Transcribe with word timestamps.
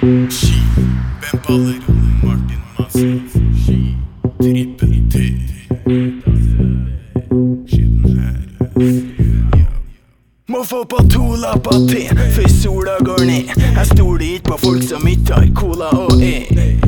Ski, 0.00 0.54
Ben 1.20 1.40
baller? 1.46 1.74
Martin 2.22 2.58
Massiv. 2.78 3.20
Ski, 3.64 3.96
trippel 4.38 5.10
T. 5.10 5.18
Må 10.48 10.64
få 10.64 10.84
på 10.84 10.96
to 11.10 11.34
lapper 11.36 11.86
til 11.88 12.08
før 12.32 12.48
sola 12.48 12.96
går 13.04 13.24
ned. 13.24 13.52
Jeg 13.76 13.86
stoler 13.86 14.24
ikke 14.24 14.44
på 14.44 14.56
folk 14.64 14.82
som 14.88 15.08
ikke 15.08 15.34
har 15.34 15.48
cola 15.54 15.92
og 15.92 16.22
E. 16.22 16.79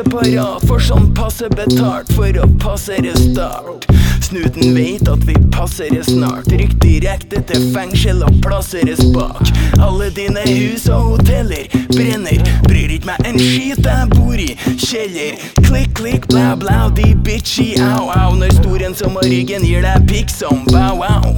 Parat, 0.00 0.62
for 0.64 0.80
sånn 0.80 1.10
passe 1.12 1.50
betalt 1.52 2.08
for 2.16 2.38
å 2.40 2.46
passere 2.62 3.12
start. 3.18 3.84
Snuten 4.24 4.72
vet 4.72 5.04
at 5.10 5.20
vi 5.28 5.34
passerer 5.52 6.00
snart. 6.06 6.48
Rykk 6.48 6.78
direkte 6.80 7.42
til 7.50 7.66
fengsel 7.74 8.24
og 8.24 8.38
plasseres 8.44 9.02
bak. 9.12 9.42
Alle 9.84 10.08
dine 10.16 10.46
hus 10.48 10.88
og 10.88 11.18
hoteller 11.18 11.68
brenner. 11.92 12.40
Ikke 13.02 13.16
meg 13.18 13.26
en 13.26 13.38
skit 13.40 13.86
jeg 13.88 14.10
bor 14.12 14.38
i 14.38 14.52
kjeller. 14.78 15.38
Klikk, 15.66 15.90
klikk, 15.98 16.28
bla, 16.30 16.52
bla, 16.54 16.86
de 16.94 17.16
bitchy, 17.26 17.72
au, 17.82 18.12
au. 18.14 18.36
Når 18.38 18.54
storen 18.60 18.94
som 18.94 19.18
har 19.18 19.26
ryggen 19.26 19.66
gir 19.66 19.82
deg 19.82 20.06
pikk 20.06 20.30
som 20.30 20.62
bow, 20.70 21.02
wow. 21.02 21.32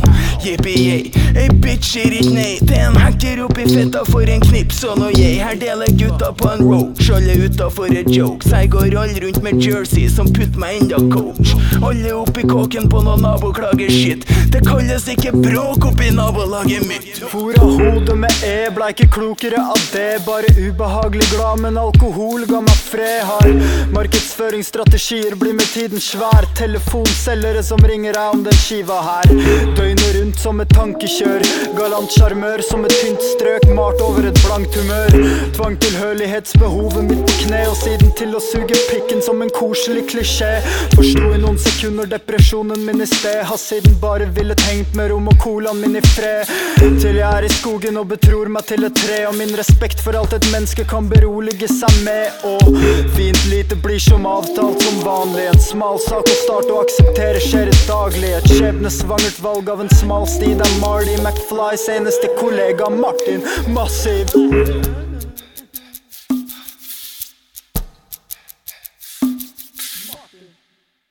Yippie-yay. 0.44 1.08
Ei 1.40 1.48
bitch 1.48 1.88
sier 1.94 2.12
ikke 2.12 2.34
nei 2.34 2.58
til 2.60 2.76
en 2.76 2.98
hacker 3.00 3.40
oppi 3.46 3.64
fetta 3.70 4.02
for 4.10 4.28
en 4.28 4.42
knips. 4.44 4.82
Og 4.84 4.98
når 5.00 5.16
jeg 5.16 5.38
her 5.40 5.56
deler 5.58 5.88
gutta 5.96 6.34
på 6.36 6.50
en 6.52 6.60
row, 6.68 6.84
skjoldet 7.00 7.46
utafor 7.48 7.96
et 7.96 8.10
jokes. 8.12 8.52
Jeg 8.52 8.68
går 8.74 8.92
all 9.00 9.14
rundt 9.24 9.40
med 9.46 9.64
jersey 9.64 10.04
som 10.12 10.28
putter 10.36 10.60
meg 10.60 10.82
enda 10.82 11.00
coach. 11.14 11.54
Alle 11.80 12.12
oppi 12.18 12.44
kåken 12.50 12.90
på 12.92 13.00
noen 13.06 13.24
naboklager 13.24 13.90
shit. 13.90 14.28
Det 14.52 14.60
kalles 14.68 15.08
ikke 15.10 15.32
bråk 15.38 15.88
oppi 15.88 16.12
nabolaget 16.14 16.84
mitt. 16.90 17.24
Fora 17.32 17.64
hodet 17.64 18.18
med 18.20 18.44
E, 18.44 18.68
blei 18.76 18.92
ikke 18.92 19.08
klokere 19.16 19.64
av 19.64 19.80
det. 19.94 20.20
Bare 20.28 20.52
ubehagelig 20.60 21.30
glad, 21.32 21.53
men 21.60 21.78
alkohol 21.78 22.46
ga 22.48 22.60
meg 22.64 22.80
fred. 22.88 23.22
Har 23.28 23.50
markedsføringsstrategier, 23.94 25.36
blir 25.40 25.54
med 25.56 25.68
tiden 25.74 26.02
svær. 26.02 26.46
Telefonselgere 26.58 27.62
som 27.66 27.82
ringer 27.84 28.16
deg 28.16 28.36
om 28.36 28.44
den 28.46 28.58
skiva 28.58 29.00
her. 29.04 29.32
Døgnet 29.76 30.13
rundt 30.34 30.42
som 30.42 30.60
et 30.60 30.68
tankekjør. 30.74 31.42
Galant 31.76 32.10
sjarmør 32.10 32.62
som 32.62 32.84
et 32.84 32.94
tynt 33.00 33.22
strøk, 33.22 33.66
malt 33.74 34.00
over 34.00 34.26
et 34.26 34.38
blankt 34.44 34.74
humør. 34.74 35.10
Tvang 35.54 35.76
tilhørighetsbehovet 35.80 37.04
mitt 37.08 37.22
på 37.26 37.34
kne, 37.44 37.62
og 37.68 37.76
siden 37.76 38.12
til 38.18 38.34
å 38.34 38.40
suge 38.40 38.74
pikken 38.90 39.22
som 39.22 39.42
en 39.42 39.50
koselig 39.50 40.06
klisjé. 40.10 40.60
Forsto 40.94 41.32
i 41.34 41.40
noen 41.40 41.58
sekunder 41.58 42.06
depresjonen 42.06 42.84
min 42.84 43.02
i 43.02 43.06
sted. 43.06 43.44
Har 43.44 43.58
siden 43.58 43.96
bare 44.00 44.26
villet 44.36 44.60
hengt 44.68 44.94
med 44.94 45.10
rom 45.12 45.28
og 45.28 45.38
colaen 45.42 45.80
min 45.80 45.96
i 45.96 46.04
fred. 46.14 46.50
Til 46.78 47.18
jeg 47.18 47.28
er 47.28 47.46
i 47.46 47.52
skogen 47.52 47.98
og 48.00 48.08
betror 48.12 48.50
meg 48.52 48.66
til 48.68 48.86
et 48.88 48.96
tre, 48.98 49.24
og 49.28 49.36
min 49.38 49.54
respekt 49.58 50.02
for 50.04 50.16
alt 50.18 50.34
et 50.36 50.48
menneske 50.52 50.86
kan 50.88 51.08
berolige 51.10 51.68
seg 51.70 52.00
med. 52.06 52.44
Og 52.44 52.74
fint 53.16 53.44
lite 53.50 53.78
blir 53.84 54.02
som 54.02 54.26
avtalt 54.28 54.82
som 54.82 55.00
vanlig. 55.06 55.48
En 55.52 55.62
smal 55.62 56.00
sak 56.02 56.26
å 56.26 56.38
starte 56.42 56.74
å 56.74 56.82
akseptere 56.84 57.42
skjer 57.42 57.70
i 57.70 57.78
daglig. 57.88 58.34
Et 58.40 58.50
skjebnesvangert 58.56 59.40
valg 59.44 59.70
av 59.70 59.84
en 59.84 59.94
smal 59.94 60.23
Allstid 60.24 60.58
er 60.58 60.80
Marty 60.80 61.16
McFly, 61.22 61.76
seneste 61.76 62.28
kollega 62.38 62.88
Martin 62.88 63.42
Massiv. 63.68 64.26